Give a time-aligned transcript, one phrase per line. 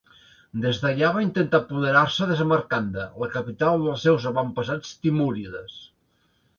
[0.61, 5.83] Des d'allà va intentar apoderar-se de Samarcanda, la capital dels seus avantpassats timúrides.